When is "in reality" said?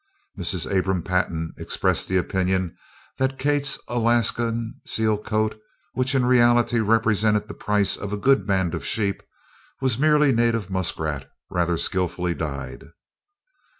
6.15-6.79